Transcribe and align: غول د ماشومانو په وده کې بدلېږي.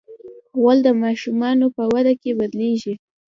غول 0.59 0.77
د 0.85 0.89
ماشومانو 1.03 1.65
په 1.75 1.83
وده 1.93 2.13
کې 2.21 2.31
بدلېږي. 2.39 2.93